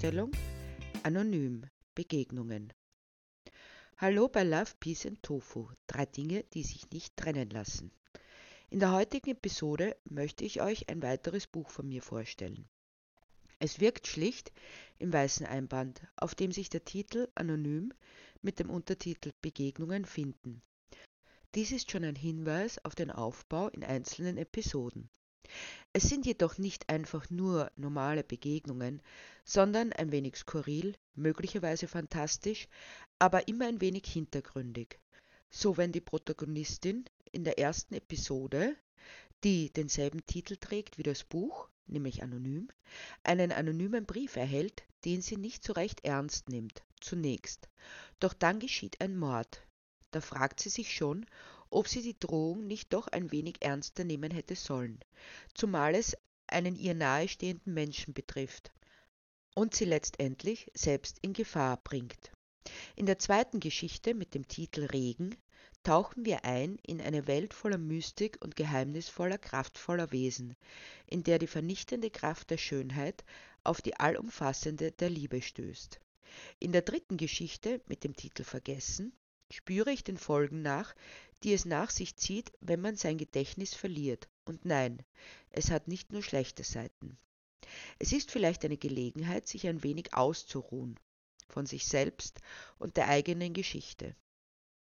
Vorstellung 0.00 0.32
Anonym 1.02 1.66
Begegnungen. 1.94 2.72
Hallo 3.98 4.28
bei 4.28 4.44
Love, 4.44 4.72
Peace 4.80 5.04
and 5.04 5.22
Tofu, 5.22 5.68
drei 5.86 6.06
Dinge, 6.06 6.42
die 6.54 6.62
sich 6.62 6.90
nicht 6.90 7.14
trennen 7.18 7.50
lassen. 7.50 7.92
In 8.70 8.80
der 8.80 8.92
heutigen 8.92 9.32
Episode 9.32 9.94
möchte 10.04 10.46
ich 10.46 10.62
euch 10.62 10.88
ein 10.88 11.02
weiteres 11.02 11.46
Buch 11.46 11.68
von 11.68 11.86
mir 11.86 12.00
vorstellen. 12.00 12.66
Es 13.58 13.78
wirkt 13.78 14.06
schlicht 14.06 14.52
im 14.98 15.12
weißen 15.12 15.44
Einband, 15.44 16.00
auf 16.16 16.34
dem 16.34 16.50
sich 16.50 16.70
der 16.70 16.86
Titel 16.86 17.28
Anonym 17.34 17.92
mit 18.40 18.58
dem 18.58 18.70
Untertitel 18.70 19.32
Begegnungen 19.42 20.06
finden. 20.06 20.62
Dies 21.54 21.72
ist 21.72 21.90
schon 21.90 22.04
ein 22.04 22.16
Hinweis 22.16 22.82
auf 22.86 22.94
den 22.94 23.10
Aufbau 23.10 23.68
in 23.68 23.84
einzelnen 23.84 24.38
Episoden. 24.38 25.10
Es 25.92 26.04
sind 26.04 26.26
jedoch 26.26 26.58
nicht 26.58 26.88
einfach 26.88 27.30
nur 27.30 27.70
normale 27.76 28.22
Begegnungen, 28.22 29.02
sondern 29.44 29.92
ein 29.92 30.12
wenig 30.12 30.36
skurril, 30.36 30.94
möglicherweise 31.14 31.88
fantastisch, 31.88 32.68
aber 33.18 33.48
immer 33.48 33.66
ein 33.66 33.80
wenig 33.80 34.06
hintergründig. 34.06 35.00
So 35.50 35.76
wenn 35.76 35.92
die 35.92 36.00
Protagonistin 36.00 37.04
in 37.32 37.44
der 37.44 37.58
ersten 37.58 37.94
Episode, 37.94 38.76
die 39.42 39.72
denselben 39.72 40.24
Titel 40.26 40.56
trägt 40.56 40.98
wie 40.98 41.02
das 41.02 41.24
Buch, 41.24 41.68
nämlich 41.86 42.22
anonym, 42.22 42.68
einen 43.24 43.52
anonymen 43.52 44.06
Brief 44.06 44.36
erhält, 44.36 44.84
den 45.04 45.22
sie 45.22 45.36
nicht 45.36 45.64
so 45.64 45.72
recht 45.72 46.04
ernst 46.04 46.48
nimmt, 46.48 46.82
zunächst. 47.00 47.68
Doch 48.20 48.32
dann 48.32 48.60
geschieht 48.60 49.00
ein 49.00 49.16
Mord. 49.16 49.66
Da 50.10 50.20
fragt 50.20 50.60
sie 50.60 50.68
sich 50.68 50.94
schon, 50.94 51.26
ob 51.70 51.88
sie 51.88 52.02
die 52.02 52.18
Drohung 52.18 52.66
nicht 52.66 52.92
doch 52.92 53.08
ein 53.08 53.32
wenig 53.32 53.56
ernster 53.60 54.04
nehmen 54.04 54.30
hätte 54.30 54.56
sollen, 54.56 55.00
zumal 55.54 55.94
es 55.94 56.16
einen 56.46 56.76
ihr 56.76 56.94
nahestehenden 56.94 57.72
Menschen 57.72 58.12
betrifft 58.12 58.72
und 59.54 59.74
sie 59.74 59.84
letztendlich 59.84 60.70
selbst 60.74 61.18
in 61.22 61.32
Gefahr 61.32 61.76
bringt. 61.78 62.32
In 62.96 63.06
der 63.06 63.18
zweiten 63.18 63.60
Geschichte 63.60 64.14
mit 64.14 64.34
dem 64.34 64.46
Titel 64.46 64.84
Regen 64.84 65.36
tauchen 65.82 66.26
wir 66.26 66.44
ein 66.44 66.76
in 66.86 67.00
eine 67.00 67.26
Welt 67.26 67.54
voller 67.54 67.78
Mystik 67.78 68.38
und 68.42 68.56
geheimnisvoller, 68.56 69.38
kraftvoller 69.38 70.12
Wesen, 70.12 70.56
in 71.06 71.22
der 71.22 71.38
die 71.38 71.46
vernichtende 71.46 72.10
Kraft 72.10 72.50
der 72.50 72.58
Schönheit 72.58 73.24
auf 73.64 73.80
die 73.80 73.96
allumfassende 73.96 74.92
der 74.92 75.10
Liebe 75.10 75.40
stößt. 75.40 76.00
In 76.58 76.72
der 76.72 76.82
dritten 76.82 77.16
Geschichte 77.16 77.80
mit 77.86 78.04
dem 78.04 78.14
Titel 78.14 78.44
Vergessen 78.44 79.12
spüre 79.50 79.90
ich 79.90 80.04
den 80.04 80.16
Folgen 80.16 80.62
nach, 80.62 80.94
die 81.42 81.52
es 81.52 81.64
nach 81.64 81.90
sich 81.90 82.16
zieht, 82.16 82.52
wenn 82.60 82.80
man 82.80 82.96
sein 82.96 83.18
Gedächtnis 83.18 83.74
verliert. 83.74 84.28
Und 84.44 84.64
nein, 84.64 85.02
es 85.50 85.70
hat 85.70 85.88
nicht 85.88 86.12
nur 86.12 86.22
schlechte 86.22 86.64
Seiten. 86.64 87.18
Es 87.98 88.12
ist 88.12 88.30
vielleicht 88.30 88.64
eine 88.64 88.76
Gelegenheit, 88.76 89.46
sich 89.46 89.66
ein 89.66 89.82
wenig 89.82 90.14
auszuruhen 90.14 90.98
von 91.48 91.66
sich 91.66 91.86
selbst 91.86 92.40
und 92.78 92.96
der 92.96 93.08
eigenen 93.08 93.52
Geschichte. 93.52 94.14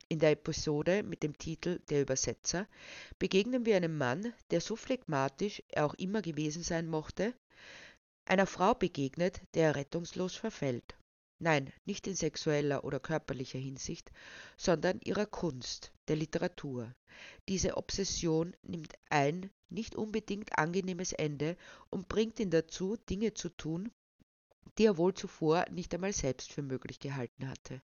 In 0.08 0.19
der 0.19 0.33
Episode 0.33 1.03
mit 1.03 1.23
dem 1.23 1.36
Titel 1.39 1.80
Der 1.89 2.03
Übersetzer 2.03 2.69
begegnen 3.19 3.64
wir 3.67 3.77
einem 3.77 3.97
Mann, 3.97 4.33
der 4.50 4.61
so 4.61 4.77
phlegmatisch 4.77 5.62
er 5.69 5.86
auch 5.86 5.95
immer 5.95 6.23
gewesen 6.23 6.62
sein 6.62 6.89
mochte, 6.89 7.34
einer 8.25 8.47
Frau 8.47 8.75
begegnet, 8.75 9.41
der 9.55 9.69
er 9.69 9.77
rettungslos 9.77 10.36
verfällt. 10.36 10.95
Nein, 11.43 11.73
nicht 11.87 12.07
in 12.07 12.15
sexueller 12.15 12.85
oder 12.85 13.01
körperlicher 13.01 13.59
Hinsicht, 13.59 14.12
sondern 14.57 15.01
ihrer 15.03 15.27
Kunst, 15.27 15.91
der 16.07 16.15
Literatur. 16.15 16.95
Diese 17.48 17.77
Obsession 17.77 18.55
nimmt 18.62 18.95
ein 19.11 19.51
nicht 19.69 19.97
unbedingt 19.97 20.57
angenehmes 20.57 21.13
Ende 21.13 21.57
und 21.91 22.07
bringt 22.07 22.39
ihn 22.39 22.51
dazu, 22.51 22.97
Dinge 23.11 23.35
zu 23.35 23.48
tun, 23.48 23.91
die 24.79 24.86
er 24.86 24.98
wohl 24.98 25.14
zuvor 25.14 25.67
nicht 25.69 25.92
einmal 25.92 26.13
selbst 26.13 26.52
für 26.52 26.63
möglich 26.63 27.01
gehalten 27.01 27.48
hatte. 27.48 27.83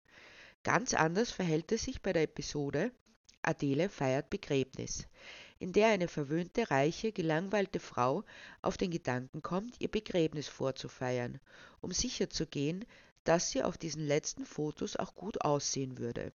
Ganz 0.62 0.94
anders 0.94 1.32
verhält 1.32 1.72
es 1.72 1.82
sich 1.82 2.02
bei 2.02 2.12
der 2.12 2.22
Episode 2.22 2.92
Adele 3.42 3.88
feiert 3.88 4.28
Begräbnis, 4.28 5.08
in 5.58 5.72
der 5.72 5.88
eine 5.88 6.08
verwöhnte, 6.08 6.70
reiche, 6.70 7.10
gelangweilte 7.10 7.80
Frau 7.80 8.22
auf 8.60 8.76
den 8.76 8.90
Gedanken 8.90 9.42
kommt, 9.42 9.80
ihr 9.80 9.90
Begräbnis 9.90 10.46
vorzufeiern, 10.46 11.40
um 11.80 11.90
sicherzugehen, 11.90 12.84
dass 13.24 13.50
sie 13.50 13.62
auf 13.62 13.78
diesen 13.78 14.06
letzten 14.06 14.46
Fotos 14.46 14.96
auch 14.96 15.14
gut 15.14 15.42
aussehen 15.42 15.98
würde. 15.98 16.32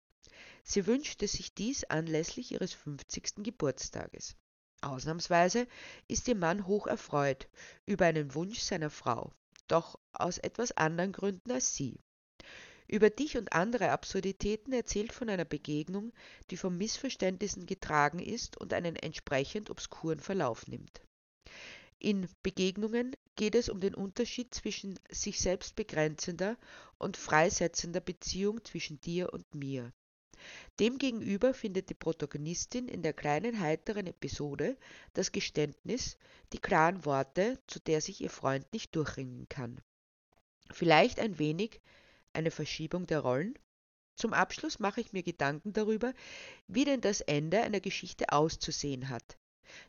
Sie 0.62 0.87
wünschte 0.87 1.28
sich 1.28 1.55
dies 1.55 1.84
anlässlich 1.84 2.53
ihres 2.53 2.72
50. 2.72 3.43
Geburtstages. 3.45 4.37
Ausnahmsweise 4.81 5.67
ist 6.09 6.28
ihr 6.28 6.34
Mann 6.34 6.67
hoch 6.67 6.87
erfreut 6.87 7.49
über 7.87 8.06
einen 8.06 8.34
Wunsch 8.34 8.61
seiner 8.61 8.91
Frau, 8.91 9.33
doch 9.69 9.99
aus 10.12 10.39
etwas 10.39 10.73
anderen 10.73 11.12
Gründen 11.12 11.53
als 11.53 11.75
sie. 11.75 12.00
Über 12.87 13.09
dich 13.09 13.39
und 13.39 13.55
andere 13.55 13.91
Absurditäten 13.91 14.73
erzählt 14.75 15.12
von 15.12 15.31
einer 15.31 15.47
Begegnung, 15.47 16.12
die 16.50 16.59
von 16.59 16.77
Missverständnissen 16.77 17.65
getragen 17.65 18.19
ist 18.19 18.59
und 18.59 18.75
einen 18.75 18.97
entsprechend 18.97 19.71
obskuren 19.71 20.21
Verlauf 20.21 20.67
nimmt. 20.67 21.00
In 22.05 22.29
Begegnungen 22.43 23.17
geht 23.35 23.55
es 23.55 23.71
um 23.71 23.81
den 23.81 23.95
Unterschied 23.95 24.55
zwischen 24.55 25.01
sich 25.09 25.41
selbst 25.41 25.75
begrenzender 25.75 26.59
und 26.99 27.17
freisetzender 27.17 28.01
Beziehung 28.01 28.63
zwischen 28.63 29.01
dir 29.01 29.33
und 29.33 29.55
mir. 29.55 29.91
Demgegenüber 30.79 31.55
findet 31.55 31.89
die 31.89 31.95
Protagonistin 31.95 32.89
in 32.89 33.01
der 33.01 33.15
kleinen 33.15 33.59
heiteren 33.59 34.07
Episode 34.07 34.77
das 35.15 35.33
Geständnis, 35.33 36.19
die 36.53 36.59
klaren 36.59 37.07
Worte, 37.07 37.59
zu 37.69 37.81
der 37.81 38.03
sich 38.03 38.21
ihr 38.21 38.29
Freund 38.29 38.71
nicht 38.75 38.95
durchringen 38.95 39.49
kann. 39.49 39.81
Vielleicht 40.73 41.19
ein 41.19 41.39
wenig 41.39 41.81
eine 42.35 42.51
Verschiebung 42.51 43.07
der 43.07 43.21
Rollen? 43.21 43.59
Zum 44.15 44.35
Abschluss 44.35 44.79
mache 44.79 45.01
ich 45.01 45.15
mir 45.15 45.23
Gedanken 45.23 45.73
darüber, 45.73 46.13
wie 46.69 46.85
denn 46.85 47.01
das 47.01 47.23
Ende 47.23 47.63
einer 47.63 47.81
Geschichte 47.81 48.31
auszusehen 48.31 49.09
hat 49.09 49.39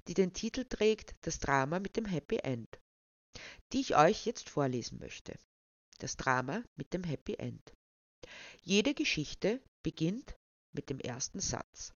die 0.07 0.13
den 0.13 0.33
Titel 0.33 0.65
trägt 0.65 1.15
Das 1.21 1.39
Drama 1.39 1.79
mit 1.79 1.97
dem 1.97 2.05
Happy 2.05 2.37
End, 2.37 2.79
die 3.73 3.81
ich 3.81 3.95
euch 3.95 4.25
jetzt 4.25 4.49
vorlesen 4.49 4.99
möchte. 4.99 5.37
Das 5.99 6.17
Drama 6.17 6.63
mit 6.75 6.93
dem 6.93 7.03
Happy 7.03 7.35
End. 7.35 7.73
Jede 8.61 8.93
Geschichte 8.93 9.61
beginnt 9.83 10.35
mit 10.73 10.89
dem 10.89 10.99
ersten 10.99 11.39
Satz. 11.39 11.93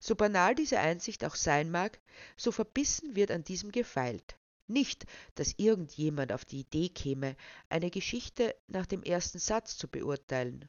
So 0.00 0.14
banal 0.14 0.54
diese 0.54 0.78
Einsicht 0.78 1.24
auch 1.24 1.34
sein 1.34 1.70
mag, 1.70 2.00
so 2.36 2.52
verbissen 2.52 3.16
wird 3.16 3.30
an 3.30 3.44
diesem 3.44 3.72
gefeilt. 3.72 4.38
Nicht, 4.68 5.06
dass 5.34 5.54
irgendjemand 5.58 6.32
auf 6.32 6.44
die 6.44 6.60
Idee 6.60 6.88
käme, 6.88 7.36
eine 7.68 7.90
Geschichte 7.90 8.56
nach 8.66 8.86
dem 8.86 9.02
ersten 9.02 9.38
Satz 9.38 9.76
zu 9.76 9.88
beurteilen. 9.88 10.68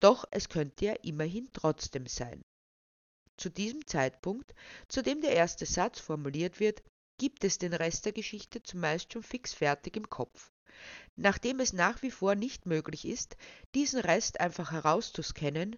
Doch 0.00 0.24
es 0.30 0.48
könnte 0.48 0.86
ja 0.86 0.92
immerhin 1.02 1.48
trotzdem 1.52 2.06
sein. 2.06 2.44
Zu 3.38 3.50
diesem 3.50 3.86
Zeitpunkt, 3.86 4.52
zu 4.88 5.00
dem 5.00 5.20
der 5.20 5.32
erste 5.32 5.64
Satz 5.64 6.00
formuliert 6.00 6.58
wird, 6.58 6.82
gibt 7.18 7.44
es 7.44 7.58
den 7.58 7.72
Rest 7.72 8.04
der 8.04 8.12
Geschichte 8.12 8.62
zumeist 8.62 9.12
schon 9.12 9.22
fix 9.22 9.54
fertig 9.54 9.96
im 9.96 10.10
Kopf. 10.10 10.50
Nachdem 11.14 11.60
es 11.60 11.72
nach 11.72 12.02
wie 12.02 12.10
vor 12.10 12.34
nicht 12.34 12.66
möglich 12.66 13.04
ist, 13.04 13.36
diesen 13.76 14.00
Rest 14.00 14.40
einfach 14.40 14.72
herauszuscannen, 14.72 15.76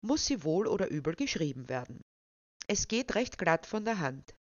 muss 0.00 0.26
sie 0.26 0.44
wohl 0.44 0.68
oder 0.68 0.88
übel 0.88 1.14
geschrieben 1.14 1.68
werden. 1.68 2.00
Es 2.68 2.86
geht 2.86 3.16
recht 3.16 3.36
glatt 3.36 3.66
von 3.66 3.84
der 3.84 3.98
Hand. 3.98 4.34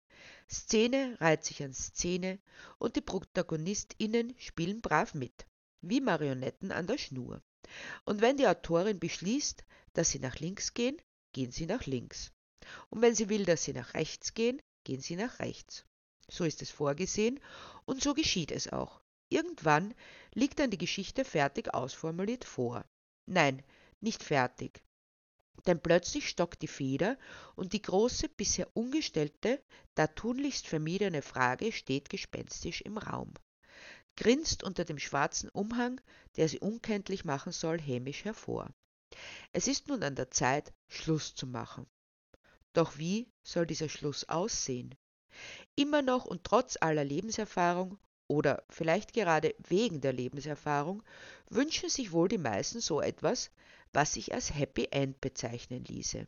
Szene 0.47 1.17
reiht 1.19 1.43
sich 1.43 1.63
an 1.63 1.73
Szene 1.73 2.39
und 2.77 2.95
die 2.95 3.01
ProtagonistInnen 3.01 4.35
spielen 4.37 4.81
brav 4.81 5.15
mit, 5.15 5.47
wie 5.81 5.99
Marionetten 5.99 6.71
an 6.71 6.85
der 6.85 6.99
Schnur. 6.99 7.41
Und 8.05 8.21
wenn 8.21 8.37
die 8.37 8.47
Autorin 8.47 8.99
beschließt, 8.99 9.63
dass 9.93 10.11
sie 10.11 10.19
nach 10.19 10.37
links 10.39 10.75
gehen, 10.75 11.01
gehen 11.33 11.51
sie 11.51 11.65
nach 11.65 11.85
links. 11.85 12.31
Und 12.89 13.01
wenn 13.01 13.15
sie 13.15 13.29
will, 13.29 13.45
dass 13.45 13.63
sie 13.63 13.73
nach 13.73 13.93
rechts 13.93 14.33
gehen, 14.33 14.61
gehen 14.83 15.01
sie 15.01 15.15
nach 15.15 15.39
rechts. 15.39 15.85
So 16.29 16.43
ist 16.45 16.61
es 16.61 16.71
vorgesehen 16.71 17.39
und 17.85 18.01
so 18.01 18.13
geschieht 18.13 18.51
es 18.51 18.71
auch. 18.71 19.01
Irgendwann 19.29 19.93
liegt 20.33 20.59
dann 20.59 20.71
die 20.71 20.77
Geschichte 20.77 21.25
fertig 21.25 21.73
ausformuliert 21.73 22.45
vor. 22.45 22.85
Nein, 23.25 23.63
nicht 23.99 24.23
fertig. 24.23 24.83
Denn 25.67 25.81
plötzlich 25.81 26.27
stockt 26.27 26.61
die 26.61 26.67
Feder 26.67 27.17
und 27.55 27.73
die 27.73 27.81
große, 27.81 28.29
bisher 28.29 28.75
ungestellte, 28.75 29.63
da 29.95 30.07
tunlichst 30.07 30.67
vermiedene 30.67 31.21
Frage 31.21 31.71
steht 31.71 32.09
gespenstisch 32.09 32.81
im 32.81 32.97
Raum. 32.97 33.33
Grinst 34.17 34.63
unter 34.63 34.85
dem 34.85 34.99
schwarzen 34.99 35.49
Umhang, 35.49 36.01
der 36.35 36.49
sie 36.49 36.59
unkenntlich 36.59 37.25
machen 37.25 37.51
soll, 37.51 37.79
hämisch 37.79 38.25
hervor. 38.25 38.69
Es 39.51 39.67
ist 39.67 39.87
nun 39.87 40.03
an 40.03 40.15
der 40.15 40.31
Zeit, 40.31 40.73
Schluss 40.87 41.35
zu 41.35 41.47
machen. 41.47 41.85
Doch 42.73 42.97
wie 42.97 43.31
soll 43.43 43.65
dieser 43.65 43.89
Schluss 43.89 44.27
aussehen? 44.29 44.95
Immer 45.75 46.01
noch 46.01 46.25
und 46.25 46.43
trotz 46.43 46.77
aller 46.79 47.03
Lebenserfahrung 47.03 47.97
oder 48.27 48.63
vielleicht 48.69 49.13
gerade 49.13 49.53
wegen 49.67 49.99
der 49.99 50.13
Lebenserfahrung 50.13 51.03
wünschen 51.49 51.89
sich 51.89 52.13
wohl 52.13 52.29
die 52.29 52.37
meisten 52.37 52.79
so 52.79 53.01
etwas, 53.01 53.51
was 53.91 54.13
sich 54.13 54.33
als 54.33 54.53
Happy 54.53 54.87
End 54.91 55.19
bezeichnen 55.19 55.83
ließe. 55.83 56.27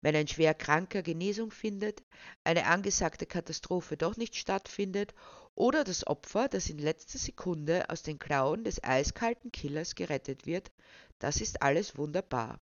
Wenn 0.00 0.14
ein 0.14 0.28
schwer 0.28 0.54
Kranker 0.54 1.02
Genesung 1.02 1.50
findet, 1.50 2.04
eine 2.44 2.66
angesagte 2.66 3.26
Katastrophe 3.26 3.96
doch 3.96 4.16
nicht 4.16 4.36
stattfindet 4.36 5.14
oder 5.54 5.84
das 5.84 6.06
Opfer, 6.06 6.48
das 6.48 6.68
in 6.68 6.78
letzter 6.78 7.18
Sekunde 7.18 7.88
aus 7.90 8.02
den 8.02 8.18
Klauen 8.18 8.62
des 8.62 8.84
eiskalten 8.84 9.50
Killers 9.50 9.94
gerettet 9.94 10.46
wird, 10.46 10.70
das 11.18 11.40
ist 11.40 11.62
alles 11.62 11.96
wunderbar. 11.96 12.60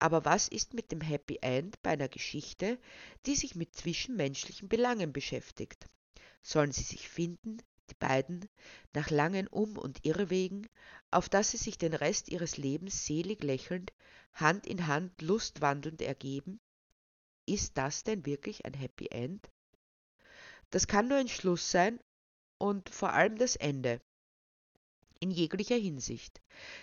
Aber 0.00 0.24
was 0.24 0.48
ist 0.48 0.72
mit 0.72 0.92
dem 0.92 1.02
Happy 1.02 1.38
End 1.42 1.80
bei 1.82 1.90
einer 1.90 2.08
Geschichte, 2.08 2.78
die 3.26 3.36
sich 3.36 3.54
mit 3.54 3.74
zwischenmenschlichen 3.74 4.66
Belangen 4.66 5.12
beschäftigt? 5.12 5.86
Sollen 6.42 6.72
sie 6.72 6.82
sich 6.82 7.08
finden, 7.08 7.58
die 7.90 7.94
beiden, 7.94 8.48
nach 8.94 9.10
langen 9.10 9.46
Um- 9.46 9.76
und 9.76 10.06
Irrwegen, 10.06 10.66
auf 11.10 11.28
dass 11.28 11.50
sie 11.50 11.58
sich 11.58 11.76
den 11.76 11.92
Rest 11.92 12.30
ihres 12.30 12.56
Lebens 12.56 13.04
selig 13.04 13.42
lächelnd, 13.42 13.92
Hand 14.32 14.66
in 14.66 14.86
Hand 14.86 15.20
lustwandelnd 15.20 16.00
ergeben? 16.00 16.60
Ist 17.44 17.76
das 17.76 18.02
denn 18.02 18.24
wirklich 18.24 18.64
ein 18.64 18.74
Happy 18.74 19.08
End? 19.10 19.50
Das 20.70 20.86
kann 20.86 21.08
nur 21.08 21.18
ein 21.18 21.28
Schluss 21.28 21.70
sein 21.70 22.00
und 22.56 22.88
vor 22.88 23.12
allem 23.12 23.36
das 23.36 23.54
Ende. 23.56 24.00
In 25.20 25.30
jeglicher 25.30 25.76
Hinsicht. 25.76 26.40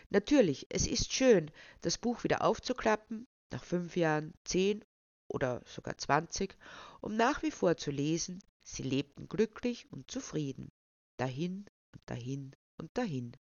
Natürlich, 0.10 0.68
es 0.70 0.88
ist 0.88 1.12
schön, 1.12 1.52
das 1.82 1.98
Buch 1.98 2.24
wieder 2.24 2.44
aufzuklappen, 2.44 3.28
nach 3.52 3.64
fünf 3.64 3.96
Jahren, 3.96 4.34
zehn 4.44 4.86
oder 5.28 5.62
sogar 5.66 5.98
zwanzig, 5.98 6.56
um 7.02 7.16
nach 7.16 7.44
wie 7.44 7.52
vor 7.52 7.78
zu 7.78 7.92
lesen, 7.92 8.40
sie 8.64 8.84
lebten 8.84 9.28
glücklich 9.28 9.92
und 9.92 10.10
zufrieden. 10.10 10.72
Dahin 11.18 11.66
und 11.94 12.02
dahin 12.06 12.56
und 12.78 12.96
dahin. 12.98 13.34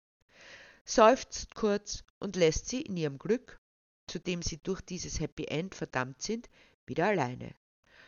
Seufzt 0.84 1.56
kurz 1.56 2.04
und 2.20 2.36
lässt 2.36 2.68
sie 2.68 2.82
in 2.82 2.98
ihrem 2.98 3.18
Glück, 3.18 3.60
zu 4.08 4.20
dem 4.20 4.42
sie 4.42 4.58
durch 4.58 4.82
dieses 4.82 5.20
Happy 5.20 5.46
End 5.46 5.76
verdammt 5.76 6.22
sind, 6.22 6.50
wieder 6.86 7.08
alleine 7.08 7.56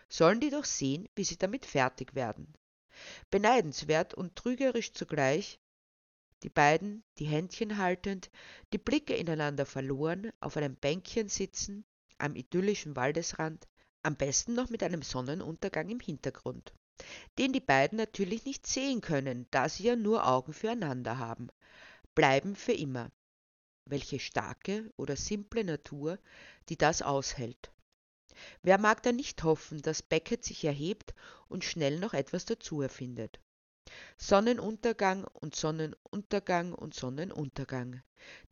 sollen 0.10 0.40
die 0.40 0.50
doch 0.50 0.66
sehen, 0.66 1.08
wie 1.16 1.24
sie 1.24 1.38
damit 1.38 1.66
fertig 1.66 2.16
werden. 2.16 2.54
Beneidenswert 3.30 4.14
und 4.14 4.36
trügerisch 4.36 4.92
zugleich, 4.92 5.60
die 6.44 6.50
beiden, 6.50 7.04
die 7.18 7.26
Händchen 7.26 7.78
haltend, 7.78 8.30
die 8.74 8.78
Blicke 8.78 9.16
ineinander 9.16 9.66
verloren, 9.66 10.32
auf 10.40 10.58
einem 10.58 10.76
Bänkchen 10.76 11.30
sitzen, 11.30 11.86
am 12.18 12.36
idyllischen 12.36 12.96
Waldesrand, 12.96 13.68
am 14.04 14.16
besten 14.16 14.54
noch 14.54 14.70
mit 14.70 14.84
einem 14.84 15.02
Sonnenuntergang 15.02 15.90
im 15.90 16.00
Hintergrund, 16.00 16.74
den 17.38 17.54
die 17.54 17.60
beiden 17.60 17.98
natürlich 17.98 18.46
nicht 18.46 18.68
sehen 18.68 19.02
können, 19.02 19.48
da 19.52 19.70
sie 19.70 19.84
ja 19.84 19.96
nur 19.96 20.28
Augen 20.28 20.54
füreinander 20.54 21.18
haben, 21.18 21.50
bleiben 22.16 22.56
für 22.56 22.74
immer. 22.74 23.12
Welche 23.86 24.20
starke 24.20 24.92
oder 24.98 25.16
simple 25.16 25.64
Natur, 25.64 26.20
die 26.70 26.78
das 26.78 27.02
aushält. 27.02 27.72
Wer 28.62 28.78
mag 28.78 29.04
da 29.04 29.12
nicht 29.12 29.44
hoffen, 29.44 29.82
dass 29.82 30.02
Beckett 30.02 30.46
sich 30.46 30.64
erhebt 30.64 31.14
und 31.50 31.66
schnell 31.66 32.00
noch 32.00 32.14
etwas 32.14 32.46
dazu 32.46 32.82
erfindet? 32.82 33.40
Sonnenuntergang 34.18 35.26
und 35.26 35.56
Sonnenuntergang 35.56 36.74
und 36.74 36.94
Sonnenuntergang. 36.94 38.02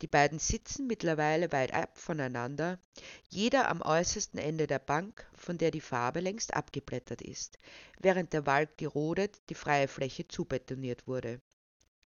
Die 0.00 0.06
beiden 0.06 0.38
sitzen 0.38 0.86
mittlerweile 0.86 1.52
weit 1.52 1.74
ab 1.74 1.98
voneinander, 1.98 2.78
jeder 3.28 3.68
am 3.68 3.82
äußersten 3.82 4.38
Ende 4.38 4.66
der 4.66 4.78
Bank, 4.78 5.28
von 5.34 5.58
der 5.58 5.70
die 5.70 5.80
Farbe 5.80 6.20
längst 6.20 6.54
abgeblättert 6.54 7.22
ist, 7.22 7.58
während 7.98 8.32
der 8.32 8.46
Wald 8.46 8.78
gerodet, 8.78 9.40
die 9.50 9.54
freie 9.54 9.88
Fläche 9.88 10.26
zubetoniert 10.26 11.06
wurde. 11.06 11.40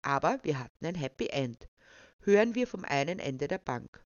Aber 0.02 0.40
wir 0.42 0.58
hatten 0.58 0.86
ein 0.86 0.96
Happy 0.96 1.28
End. 1.28 1.68
Hören 2.20 2.54
wir 2.54 2.66
vom 2.66 2.84
einen 2.84 3.18
Ende 3.18 3.48
der 3.48 3.58
Bank 3.58 4.04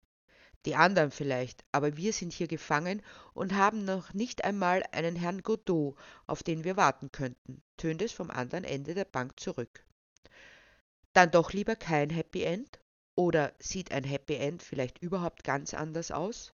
die 0.66 0.74
anderen 0.76 1.10
vielleicht, 1.10 1.64
aber 1.72 1.96
wir 1.96 2.12
sind 2.12 2.32
hier 2.32 2.48
gefangen 2.48 3.02
und 3.32 3.54
haben 3.54 3.84
noch 3.84 4.12
nicht 4.12 4.44
einmal 4.44 4.82
einen 4.92 5.16
Herrn 5.16 5.42
Godot, 5.42 5.96
auf 6.26 6.42
den 6.42 6.64
wir 6.64 6.76
warten 6.76 7.10
könnten, 7.12 7.62
tönt 7.76 8.02
es 8.02 8.12
vom 8.12 8.30
anderen 8.30 8.64
Ende 8.64 8.94
der 8.94 9.04
Bank 9.04 9.38
zurück. 9.40 9.84
Dann 11.12 11.30
doch 11.30 11.52
lieber 11.52 11.76
kein 11.76 12.10
Happy 12.10 12.42
End? 12.42 12.80
Oder 13.14 13.54
sieht 13.58 13.92
ein 13.92 14.04
Happy 14.04 14.34
End 14.34 14.62
vielleicht 14.62 14.98
überhaupt 14.98 15.44
ganz 15.44 15.72
anders 15.72 16.10
aus? 16.10 16.52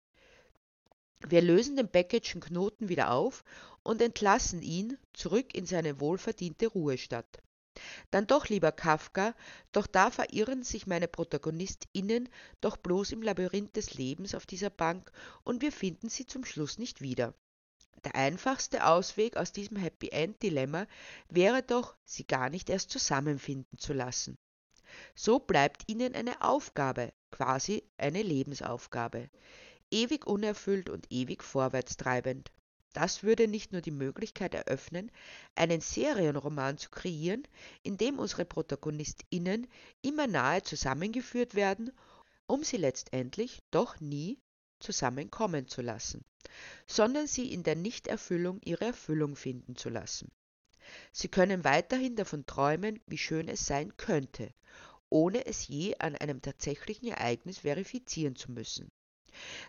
Wir 1.27 1.41
lösen 1.41 1.75
den 1.75 1.89
Beckettschen 1.89 2.41
Knoten 2.41 2.89
wieder 2.89 3.11
auf 3.11 3.43
und 3.83 4.01
entlassen 4.01 4.61
ihn 4.61 4.97
zurück 5.13 5.53
in 5.53 5.65
seine 5.65 5.99
wohlverdiente 5.99 6.67
Ruhestadt. 6.67 7.43
Dann 8.11 8.27
doch 8.27 8.47
lieber 8.47 8.71
Kafka, 8.71 9.35
doch 9.71 9.87
da 9.87 10.11
verirren 10.11 10.63
sich 10.63 10.87
meine 10.87 11.07
ProtagonistInnen 11.07 12.29
doch 12.61 12.77
bloß 12.77 13.11
im 13.11 13.21
Labyrinth 13.21 13.75
des 13.75 13.93
Lebens 13.93 14.35
auf 14.35 14.45
dieser 14.45 14.69
Bank 14.69 15.11
und 15.43 15.61
wir 15.61 15.71
finden 15.71 16.09
sie 16.09 16.25
zum 16.25 16.45
Schluss 16.45 16.77
nicht 16.77 17.01
wieder. 17.01 17.33
Der 18.03 18.15
einfachste 18.15 18.85
Ausweg 18.85 19.37
aus 19.37 19.51
diesem 19.51 19.77
Happy 19.77 20.09
End 20.09 20.41
Dilemma 20.41 20.87
wäre 21.29 21.63
doch, 21.63 21.95
sie 22.05 22.25
gar 22.25 22.49
nicht 22.49 22.69
erst 22.69 22.91
zusammenfinden 22.91 23.77
zu 23.77 23.93
lassen. 23.93 24.37
So 25.15 25.39
bleibt 25.39 25.83
ihnen 25.87 26.15
eine 26.15 26.41
Aufgabe, 26.41 27.13
quasi 27.31 27.83
eine 27.97 28.21
Lebensaufgabe, 28.21 29.29
ewig 29.91 30.25
unerfüllt 30.25 30.89
und 30.89 31.11
ewig 31.11 31.43
vorwärtstreibend. 31.43 32.51
Das 32.97 33.21
würde 33.21 33.47
nicht 33.47 33.73
nur 33.73 33.81
die 33.81 33.91
Möglichkeit 33.91 34.55
eröffnen, 34.55 35.11
einen 35.53 35.81
Serienroman 35.81 36.79
zu 36.79 36.89
kreieren, 36.89 37.47
in 37.83 37.95
dem 37.95 38.17
unsere 38.17 38.43
ProtagonistInnen 38.43 39.67
immer 40.01 40.25
nahe 40.25 40.63
zusammengeführt 40.63 41.53
werden, 41.53 41.91
um 42.47 42.63
sie 42.63 42.77
letztendlich 42.77 43.61
doch 43.69 43.99
nie 43.99 44.39
zusammenkommen 44.79 45.67
zu 45.67 45.83
lassen, 45.83 46.25
sondern 46.87 47.27
sie 47.27 47.53
in 47.53 47.61
der 47.61 47.75
Nichterfüllung 47.75 48.59
ihre 48.65 48.85
Erfüllung 48.85 49.35
finden 49.35 49.75
zu 49.75 49.89
lassen. 49.89 50.31
Sie 51.11 51.27
können 51.27 51.63
weiterhin 51.63 52.15
davon 52.15 52.47
träumen, 52.47 52.99
wie 53.05 53.19
schön 53.19 53.47
es 53.47 53.67
sein 53.67 53.95
könnte, 53.97 54.49
ohne 55.09 55.45
es 55.45 55.67
je 55.67 55.95
an 55.99 56.15
einem 56.15 56.41
tatsächlichen 56.41 57.09
Ereignis 57.09 57.59
verifizieren 57.59 58.35
zu 58.35 58.51
müssen. 58.51 58.91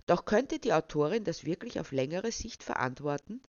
Doch 0.06 0.24
könnte 0.24 0.58
die 0.58 0.72
Autorin 0.72 1.24
das 1.24 1.44
wirklich 1.44 1.78
auf 1.80 1.92
längere 1.92 2.32
Sicht 2.32 2.62
verantworten? 2.62 3.42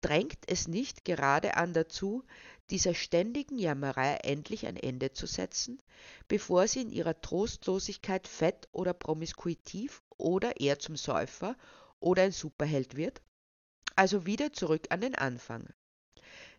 Drängt 0.00 0.38
es 0.46 0.68
nicht 0.68 1.04
gerade 1.04 1.56
an 1.56 1.72
dazu, 1.72 2.22
dieser 2.70 2.94
ständigen 2.94 3.58
Jammerei 3.58 4.16
endlich 4.22 4.66
ein 4.66 4.76
Ende 4.76 5.12
zu 5.12 5.26
setzen, 5.26 5.82
bevor 6.28 6.68
sie 6.68 6.82
in 6.82 6.90
ihrer 6.90 7.20
Trostlosigkeit 7.20 8.28
fett 8.28 8.68
oder 8.72 8.92
promiskuitiv 8.92 10.02
oder 10.16 10.60
eher 10.60 10.78
zum 10.78 10.96
Säufer 10.96 11.56
oder 12.00 12.24
ein 12.24 12.32
Superheld 12.32 12.96
wird? 12.96 13.22
Also 13.96 14.26
wieder 14.26 14.52
zurück 14.52 14.86
an 14.90 15.00
den 15.00 15.14
Anfang. 15.14 15.68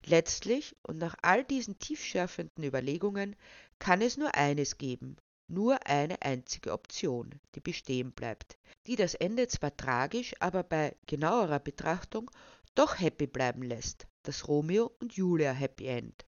Letztlich 0.06 0.76
und 0.84 0.98
nach 0.98 1.16
all 1.22 1.44
diesen 1.44 1.80
tiefschärfenden 1.80 2.64
Überlegungen 2.64 3.36
kann 3.80 4.02
es 4.02 4.18
nur 4.18 4.36
eines 4.36 4.78
geben, 4.78 5.18
nur 5.48 5.86
eine 5.88 6.22
einzige 6.22 6.72
Option, 6.72 7.40
die 7.56 7.60
bestehen 7.60 8.12
bleibt, 8.12 8.58
die 8.88 8.96
das 8.96 9.14
Ende 9.14 9.48
zwar 9.48 9.76
tragisch, 9.76 10.34
aber 10.40 10.64
bei 10.64 10.96
genauerer 11.08 11.60
Betrachtung 11.60 12.32
doch 12.76 13.00
happy 13.00 13.28
bleiben 13.28 13.62
lässt, 13.62 14.08
das 14.24 14.48
Romeo 14.48 14.92
und 15.00 15.14
Julia 15.14 15.52
Happy 15.52 15.88
End. 15.88 16.26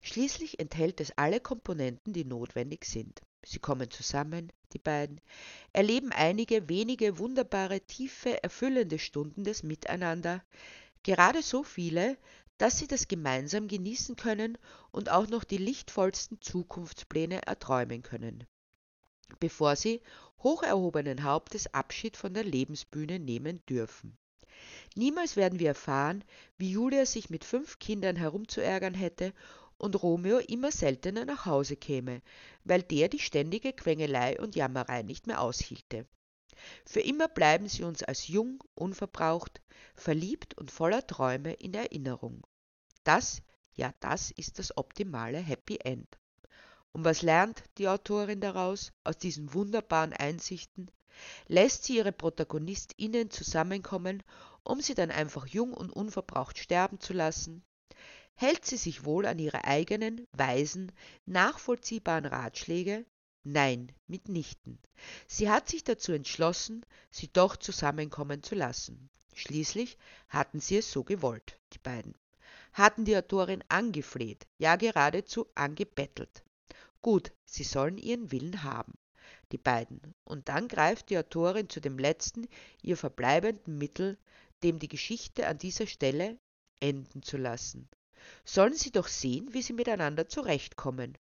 Schließlich 0.00 0.58
enthält 0.60 1.00
es 1.00 1.16
alle 1.16 1.40
Komponenten, 1.40 2.12
die 2.12 2.24
notwendig 2.24 2.84
sind. 2.84 3.22
Sie 3.44 3.58
kommen 3.58 3.90
zusammen, 3.90 4.52
die 4.72 4.78
beiden, 4.78 5.20
erleben 5.72 6.12
einige 6.12 6.68
wenige 6.68 7.18
wunderbare, 7.18 7.80
tiefe, 7.80 8.42
erfüllende 8.42 8.98
Stunden 8.98 9.44
des 9.44 9.62
Miteinander, 9.62 10.42
gerade 11.02 11.42
so 11.42 11.62
viele, 11.62 12.16
dass 12.58 12.78
sie 12.78 12.86
das 12.86 13.08
gemeinsam 13.08 13.68
genießen 13.68 14.16
können 14.16 14.58
und 14.92 15.10
auch 15.10 15.28
noch 15.28 15.44
die 15.44 15.58
lichtvollsten 15.58 16.40
Zukunftspläne 16.40 17.46
erträumen 17.46 18.02
können, 18.02 18.44
bevor 19.40 19.76
sie 19.76 20.00
hoch 20.38 20.62
erhobenen 20.62 21.24
Hauptes 21.24 21.72
Abschied 21.74 22.16
von 22.16 22.34
der 22.34 22.44
Lebensbühne 22.44 23.18
nehmen 23.18 23.64
dürfen. 23.66 24.16
Niemals 24.94 25.36
werden 25.36 25.58
wir 25.58 25.68
erfahren, 25.68 26.22
wie 26.56 26.70
Julia 26.70 27.06
sich 27.06 27.28
mit 27.30 27.44
fünf 27.44 27.78
Kindern 27.78 28.14
herumzuärgern 28.14 28.94
hätte 28.94 29.32
und 29.76 30.00
Romeo 30.02 30.38
immer 30.38 30.70
seltener 30.70 31.24
nach 31.24 31.46
Hause 31.46 31.76
käme, 31.76 32.22
weil 32.62 32.82
der 32.82 33.08
die 33.08 33.18
ständige 33.18 33.72
Quengelei 33.72 34.40
und 34.40 34.54
Jammerei 34.54 35.02
nicht 35.02 35.26
mehr 35.26 35.40
aushielte. 35.40 36.06
Für 36.84 37.00
immer 37.00 37.28
bleiben 37.28 37.68
sie 37.68 37.82
uns 37.82 38.02
als 38.02 38.28
jung, 38.28 38.62
unverbraucht, 38.74 39.60
verliebt 39.94 40.56
und 40.56 40.70
voller 40.70 41.06
Träume 41.06 41.52
in 41.54 41.74
Erinnerung. 41.74 42.46
Das, 43.04 43.42
ja, 43.74 43.92
das 44.00 44.30
ist 44.30 44.58
das 44.58 44.76
optimale 44.76 45.38
Happy 45.38 45.78
End. 45.82 46.18
Und 46.92 47.04
was 47.04 47.22
lernt 47.22 47.64
die 47.78 47.88
Autorin 47.88 48.40
daraus, 48.40 48.92
aus 49.02 49.18
diesen 49.18 49.52
wunderbaren 49.52 50.12
Einsichten? 50.12 50.90
Lässt 51.48 51.84
sie 51.84 51.96
ihre 51.96 52.12
ProtagonistInnen 52.12 53.30
zusammenkommen, 53.30 54.22
um 54.62 54.80
sie 54.80 54.94
dann 54.94 55.10
einfach 55.10 55.46
jung 55.46 55.74
und 55.74 55.90
unverbraucht 55.90 56.58
sterben 56.58 57.00
zu 57.00 57.12
lassen? 57.12 57.64
Hält 58.36 58.64
sie 58.64 58.76
sich 58.76 59.04
wohl 59.04 59.26
an 59.26 59.38
ihre 59.38 59.64
eigenen, 59.64 60.26
weisen, 60.32 60.92
nachvollziehbaren 61.24 62.26
Ratschläge? 62.26 63.04
Nein, 63.44 63.92
mitnichten. 64.06 64.78
Sie 65.26 65.50
hat 65.50 65.68
sich 65.68 65.84
dazu 65.84 66.12
entschlossen, 66.12 66.84
sie 67.10 67.28
doch 67.30 67.56
zusammenkommen 67.56 68.42
zu 68.42 68.54
lassen. 68.54 69.10
Schließlich 69.34 69.98
hatten 70.28 70.60
sie 70.60 70.78
es 70.78 70.90
so 70.90 71.04
gewollt, 71.04 71.58
die 71.74 71.78
beiden. 71.78 72.14
hatten 72.72 73.04
die 73.04 73.16
Autorin 73.16 73.62
angefleht, 73.68 74.46
ja 74.58 74.76
geradezu 74.76 75.46
angebettelt. 75.54 76.42
Gut, 77.02 77.32
sie 77.44 77.64
sollen 77.64 77.98
ihren 77.98 78.32
Willen 78.32 78.62
haben, 78.62 78.94
die 79.52 79.58
beiden, 79.58 80.14
und 80.24 80.48
dann 80.48 80.66
greift 80.66 81.10
die 81.10 81.18
Autorin 81.18 81.68
zu 81.68 81.80
dem 81.80 81.98
letzten, 81.98 82.48
ihr 82.82 82.96
verbleibenden 82.96 83.78
Mittel, 83.78 84.18
dem 84.62 84.78
die 84.78 84.88
Geschichte 84.88 85.46
an 85.46 85.58
dieser 85.58 85.86
Stelle 85.86 86.38
enden 86.80 87.22
zu 87.22 87.36
lassen. 87.36 87.88
Sollen 88.44 88.74
sie 88.74 88.90
doch 88.90 89.06
sehen, 89.06 89.52
wie 89.52 89.62
sie 89.62 89.74
miteinander 89.74 90.28
zurechtkommen. 90.28 91.18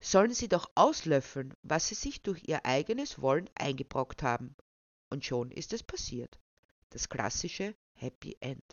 Sollen 0.00 0.34
sie 0.34 0.48
doch 0.48 0.70
auslöffeln, 0.74 1.54
was 1.62 1.88
sie 1.88 1.94
sich 1.94 2.22
durch 2.22 2.42
ihr 2.46 2.66
eigenes 2.66 3.20
Wollen 3.20 3.48
eingebrockt 3.54 4.22
haben. 4.22 4.54
Und 5.10 5.24
schon 5.24 5.50
ist 5.50 5.72
es 5.72 5.82
passiert. 5.82 6.38
Das 6.90 7.08
klassische 7.08 7.74
Happy 7.94 8.36
End. 8.40 8.64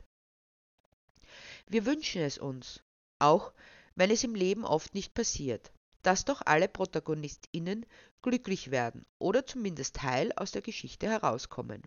Wir 1.68 1.86
wünschen 1.86 2.22
es 2.22 2.38
uns, 2.38 2.82
auch 3.20 3.54
wenn 3.96 4.12
es 4.12 4.24
im 4.24 4.34
Leben 4.34 4.66
oft 4.66 4.96
nicht 4.96 5.14
passiert, 5.14 5.72
dass 6.02 6.26
doch 6.26 6.42
alle 6.46 6.68
ProtagonistInnen 6.68 7.86
glücklich 8.22 8.72
werden 8.72 9.06
oder 9.20 9.46
zumindest 9.46 10.02
heil 10.02 10.32
aus 10.36 10.52
der 10.52 10.62
Geschichte 10.62 11.08
herauskommen. 11.08 11.84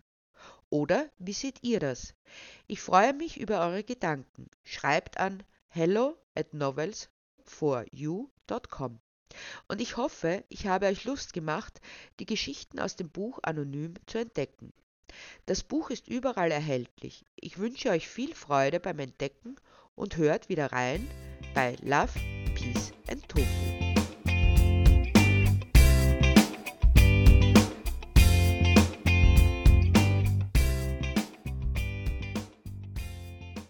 Oder 0.69 1.09
wie 1.19 1.33
seht 1.33 1.63
ihr 1.63 1.79
das? 1.79 2.15
Ich 2.67 2.81
freue 2.81 3.13
mich 3.13 3.39
über 3.39 3.59
eure 3.59 3.83
Gedanken. 3.83 4.49
Schreibt 4.63 5.17
an 5.17 5.43
hello 5.67 6.17
at 6.35 6.53
novelsforyou.com. 6.53 8.99
Und 9.67 9.81
ich 9.81 9.97
hoffe, 9.97 10.43
ich 10.49 10.67
habe 10.67 10.87
euch 10.87 11.03
Lust 11.05 11.33
gemacht, 11.33 11.81
die 12.19 12.25
Geschichten 12.25 12.79
aus 12.79 12.95
dem 12.95 13.09
Buch 13.09 13.39
Anonym 13.43 13.95
zu 14.05 14.17
entdecken. 14.19 14.73
Das 15.45 15.63
Buch 15.63 15.89
ist 15.89 16.07
überall 16.07 16.51
erhältlich. 16.51 17.25
Ich 17.35 17.57
wünsche 17.57 17.89
euch 17.89 18.07
viel 18.07 18.33
Freude 18.33 18.79
beim 18.79 18.99
Entdecken 18.99 19.55
und 19.95 20.17
hört 20.17 20.49
wieder 20.49 20.71
rein 20.71 21.07
bei 21.53 21.75
Love, 21.81 22.13
Peace 22.55 22.93
and 23.07 23.27
Tofu. 23.29 23.82